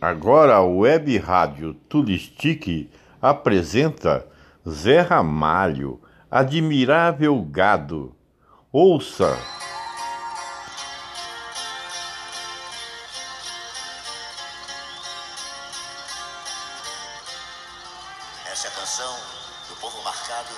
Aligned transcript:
Agora 0.00 0.56
a 0.56 0.62
Web 0.62 1.16
Rádio 1.16 1.72
Turistique 1.72 2.90
apresenta 3.20 4.26
Zé 4.68 5.00
Ramalho, 5.00 5.98
Admirável 6.30 7.40
Gado. 7.42 8.14
Ouça! 8.70 9.38
Essa 18.52 18.66
é 18.66 18.70
a 18.70 18.74
canção 18.74 19.16
do 19.70 19.76
povo 19.80 20.04
marcado, 20.04 20.54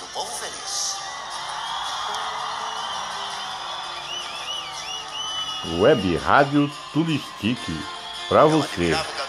do 0.00 0.06
povo 0.12 0.30
feliz. 0.32 1.00
Web 5.80 6.16
Rádio 6.16 6.68
Turistique 6.92 8.01
para 8.28 8.40
É 8.40 9.21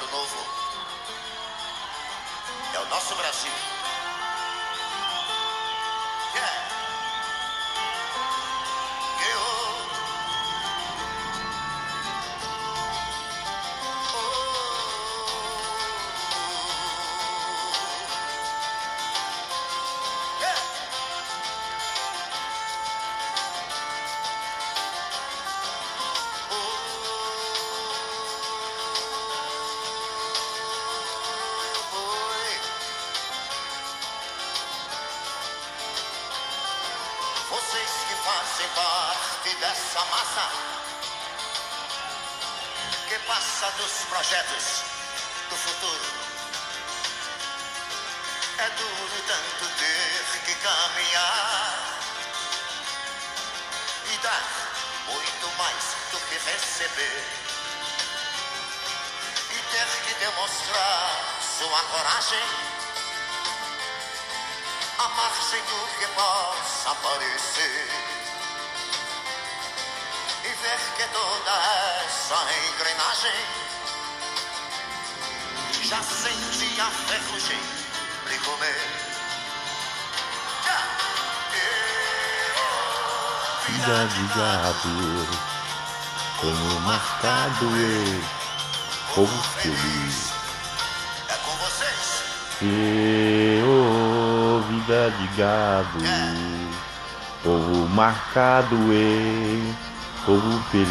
fazem 38.63 38.69
parte 38.69 39.55
dessa 39.55 40.05
massa 40.05 40.49
que 43.07 43.19
passa 43.19 43.71
dos 43.71 43.91
projetos 44.09 44.83
do 45.49 45.55
futuro. 45.55 46.05
É 48.57 48.69
duro 48.69 49.23
tanto 49.27 49.65
ter 49.79 50.39
que 50.45 50.55
caminhar 50.55 51.83
e 54.05 54.17
dar 54.17 54.43
muito 55.07 55.57
mais 55.57 55.83
do 56.11 56.19
que 56.19 56.35
receber 56.35 57.23
e 59.51 59.59
ter 59.71 59.87
que 60.05 60.13
demonstrar 60.19 61.19
sua 61.57 61.79
coragem 61.83 62.43
à 64.99 65.07
margem 65.09 65.61
do 65.63 65.99
que 65.99 66.07
possa 66.13 66.91
aparecer 66.91 68.13
e 68.19 68.22
ver 70.63 70.79
que 70.95 71.03
toda 71.11 71.51
essa 72.05 72.39
engrenagem 72.71 73.41
já 75.83 75.99
sente 76.01 76.79
a 76.79 76.89
ferrugem 76.89 77.59
lhe 78.29 78.39
comer. 78.39 78.81
Vida 83.67 84.07
de 84.07 84.23
gado, 84.39 85.27
como 86.39 86.79
marcado 86.81 87.65
eu, 87.65 88.23
povo 89.13 89.43
feliz. 89.59 90.31
É 91.27 91.33
com 91.33 91.57
vocês. 91.57 92.23
Eu, 92.61 94.63
vida 94.69 95.11
de 95.11 95.27
gado, 95.35 95.99
povo 97.43 97.89
marcado 97.89 98.93
eu, 98.93 99.92
povo 100.25 100.63
feliz. 100.71 100.87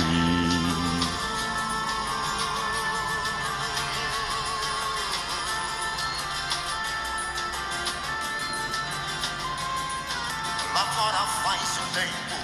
Lá 10.75 10.85
fora 10.85 11.19
faz 11.43 11.63
um 11.79 11.93
tempo 11.95 12.37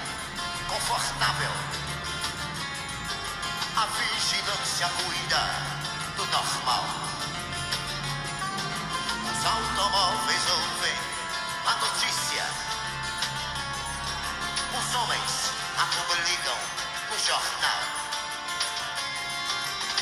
confortável. 0.67 1.51
A 3.75 3.85
vigilância 3.85 4.89
cuida 4.89 5.43
do 6.17 6.25
normal. 6.25 6.85
Os 9.31 9.45
automóveis 9.45 10.49
ouvem 10.49 10.97
a 11.67 11.75
notícia. 11.85 12.45
Os 14.73 14.95
homens 14.95 15.51
a 15.77 15.85
publicam 15.85 16.78
jornal. 17.25 17.81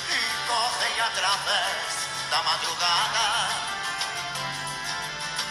E 0.09 0.47
correm 0.47 1.01
através 1.01 2.07
da 2.29 2.43
madrugada. 2.43 3.67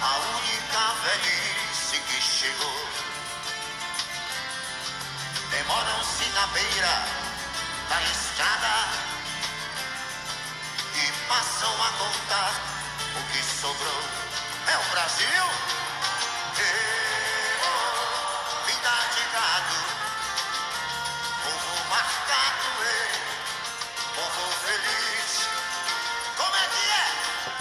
A 0.03 0.16
única 0.37 0.94
velhice 1.03 1.99
que 2.09 2.21
chegou. 2.22 2.88
Demoram-se 5.50 6.28
na 6.31 6.47
beira 6.49 7.04
da 7.88 8.03
estrada 8.03 9.06
e 10.94 11.12
passam 11.28 11.83
a 11.83 11.91
contar 11.98 12.75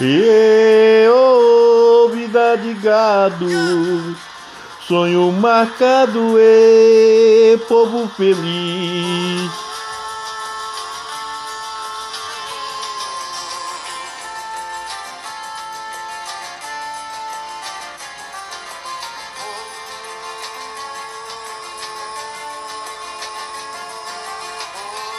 é? 0.00 1.04
Eu, 1.06 2.10
vida 2.12 2.56
de 2.56 2.74
gado, 2.74 3.46
sonho 4.86 5.32
marcado 5.32 6.38
e 6.38 7.56
povo 7.66 8.06
feliz. 8.08 9.50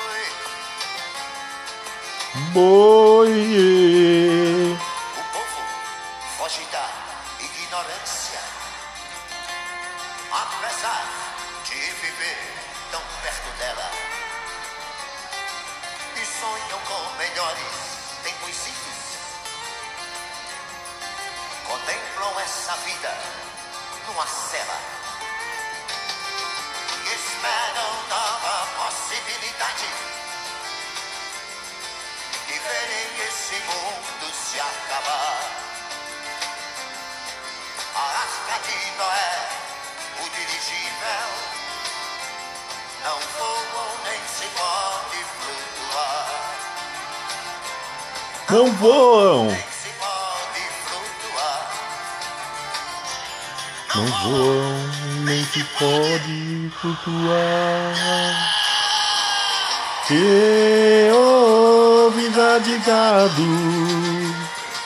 Oi. 0.03 0.23
Boi, 2.53 4.46
com 16.87 17.17
melhores 17.17 17.73
tempos. 18.23 18.57
Contemplam 21.65 22.39
essa 22.39 22.73
vida 22.77 23.13
numa 24.07 24.25
cela. 24.25 24.79
E 27.05 27.13
esperam 27.13 27.91
nova 28.09 28.67
possibilidade 28.77 29.85
e 32.49 32.59
verem 32.59 33.27
esse 33.27 33.55
mundo 33.55 34.33
se 34.33 34.59
acabar. 34.59 35.39
A 37.95 37.99
arca 37.99 38.59
de 38.65 38.91
Noé, 38.97 39.26
não 48.49 48.71
voam, 48.73 49.47
não 53.93 54.05
voam, 54.05 54.89
nem 55.25 55.43
se 55.45 55.63
pode 55.77 56.71
flutuar. 56.79 57.93
Eu, 60.09 61.29
vida 62.15 62.59
de 62.59 62.77
gado, 62.77 63.43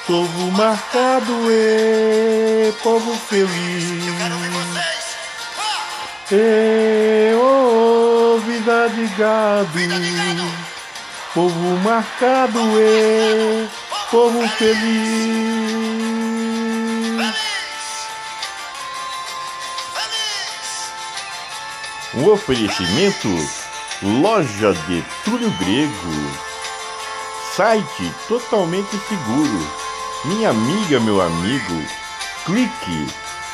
povo 0.08 0.52
marcado 0.52 1.52
e 1.52 2.72
povo 2.82 3.16
feliz. 3.16 4.04
Ah! 5.60 6.34
Eu, 6.34 7.42
vida 8.44 8.90
de 8.90 9.06
gado, 9.16 9.80
Povo 11.34 11.78
marcado 11.78 12.60
é 12.78 13.66
povo 14.10 14.46
feliz. 14.50 14.82
Um 22.16 22.28
oferecimento 22.28 23.30
Loja 24.02 24.74
de 24.74 25.02
Túlio 25.24 25.50
Grego. 25.52 25.92
Site 27.56 28.14
totalmente 28.28 29.00
seguro. 29.08 29.72
Minha 30.26 30.50
amiga, 30.50 31.00
meu 31.00 31.22
amigo, 31.22 31.82
clique 32.46 33.08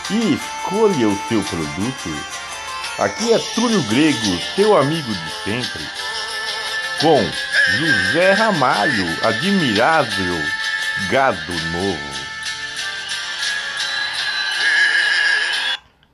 e 0.09 0.33
escolha 0.33 1.09
o 1.09 1.19
seu 1.30 1.44
produto. 1.44 2.09
Aqui 2.97 3.33
é 3.33 3.38
Túlio 3.53 3.83
Grego, 3.83 4.41
teu 4.56 4.75
amigo 4.75 5.13
de 5.13 5.31
sempre. 5.44 5.88
Com 7.00 7.56
José 7.75 8.31
Ramalho, 8.31 9.05
admirável 9.23 10.35
gado 11.11 11.51
novo. 11.71 12.17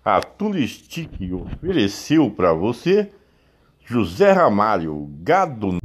A 0.03 0.19
Tulistic 0.19 1.11
ofereceu 1.31 2.31
para 2.31 2.53
você 2.53 3.11
José 3.85 4.31
Ramalho, 4.31 5.07
gado 5.21 5.77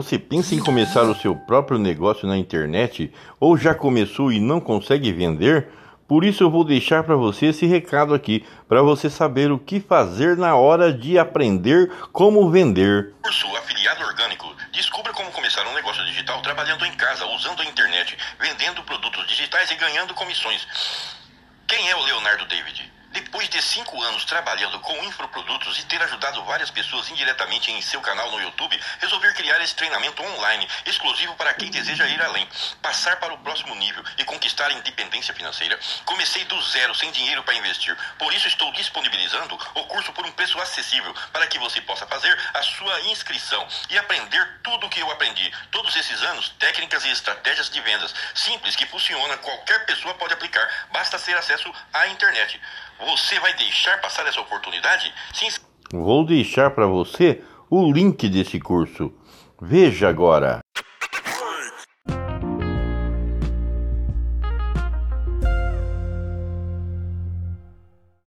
Você 0.00 0.18
pensa 0.18 0.54
em 0.54 0.58
começar 0.60 1.02
o 1.02 1.14
seu 1.14 1.36
próprio 1.36 1.78
negócio 1.78 2.26
na 2.26 2.38
internet 2.38 3.12
ou 3.38 3.54
já 3.54 3.74
começou 3.74 4.32
e 4.32 4.40
não 4.40 4.58
consegue 4.58 5.12
vender? 5.12 5.68
Por 6.08 6.24
isso 6.24 6.42
eu 6.42 6.50
vou 6.50 6.64
deixar 6.64 7.04
para 7.04 7.14
você 7.16 7.48
esse 7.48 7.66
recado 7.66 8.14
aqui, 8.14 8.42
para 8.66 8.80
você 8.80 9.10
saber 9.10 9.52
o 9.52 9.58
que 9.58 9.78
fazer 9.78 10.38
na 10.38 10.56
hora 10.56 10.90
de 10.90 11.18
aprender 11.18 11.92
como 12.12 12.50
vender. 12.50 13.12
Curso 13.22 13.46
Afiliado 13.58 14.02
Orgânico. 14.02 14.56
Descubra 14.72 15.12
como 15.12 15.30
começar 15.32 15.66
um 15.66 15.74
negócio 15.74 16.02
digital 16.06 16.40
trabalhando 16.40 16.86
em 16.86 16.92
casa, 16.92 17.26
usando 17.26 17.60
a 17.60 17.64
internet, 17.66 18.16
vendendo 18.40 18.82
produtos 18.84 19.26
digitais 19.26 19.70
e 19.70 19.74
ganhando 19.74 20.14
comissões. 20.14 20.66
Quem 21.68 21.90
é 21.90 21.94
o 21.94 22.02
Leonardo 22.04 22.46
David? 22.46 22.90
Depois 23.12 23.48
de 23.48 23.60
cinco 23.60 24.00
anos 24.02 24.24
trabalhando 24.24 24.78
com 24.78 25.04
infoprodutos 25.04 25.78
e 25.80 25.84
ter 25.86 26.00
ajudado 26.00 26.44
várias 26.44 26.70
pessoas 26.70 27.10
indiretamente 27.10 27.70
em 27.72 27.82
seu 27.82 28.00
canal 28.00 28.30
no 28.30 28.40
YouTube, 28.40 28.80
resolvi 29.00 29.32
criar 29.34 29.60
esse 29.60 29.74
treinamento 29.74 30.22
online, 30.22 30.68
exclusivo 30.86 31.34
para 31.34 31.52
quem 31.54 31.72
deseja 31.72 32.06
ir 32.06 32.22
além, 32.22 32.48
passar 32.80 33.16
para 33.16 33.34
o 33.34 33.38
próximo 33.38 33.74
nível 33.74 34.04
e 34.16 34.24
conquistar 34.24 34.66
a 34.66 34.74
independência 34.74 35.34
financeira. 35.34 35.76
Comecei 36.04 36.44
do 36.44 36.62
zero, 36.62 36.94
sem 36.94 37.10
dinheiro 37.10 37.42
para 37.42 37.54
investir, 37.54 37.96
por 38.16 38.32
isso 38.32 38.46
estou 38.46 38.70
disponibilizando 38.72 39.58
o 39.74 39.84
curso 39.86 40.12
por 40.12 40.24
um 40.24 40.32
preço 40.32 40.60
acessível, 40.60 41.12
para 41.32 41.48
que 41.48 41.58
você 41.58 41.80
possa 41.80 42.06
fazer 42.06 42.38
a 42.54 42.62
sua 42.62 43.00
inscrição 43.02 43.66
e 43.88 43.98
aprender 43.98 44.60
tudo 44.62 44.86
o 44.86 44.90
que 44.90 45.00
eu 45.00 45.10
aprendi. 45.10 45.52
Todos 45.72 45.96
esses 45.96 46.22
anos, 46.22 46.50
técnicas 46.60 47.04
e 47.04 47.10
estratégias 47.10 47.70
de 47.70 47.80
vendas 47.80 48.14
simples 48.36 48.76
que 48.76 48.86
funcionam, 48.86 49.36
qualquer 49.38 49.84
pessoa 49.84 50.14
pode 50.14 50.34
aplicar, 50.34 50.88
basta 50.92 51.18
ter 51.18 51.36
acesso 51.36 51.72
à 51.92 52.06
internet. 52.06 52.60
Você 53.00 53.38
vai 53.40 53.54
deixar 53.54 54.00
passar 54.00 54.26
essa 54.26 54.40
oportunidade? 54.40 55.12
Sim. 55.32 55.48
Vou 55.92 56.24
deixar 56.24 56.70
para 56.70 56.86
você 56.86 57.42
o 57.68 57.90
link 57.90 58.28
desse 58.28 58.60
curso. 58.60 59.12
Veja 59.60 60.08
agora. 60.08 60.60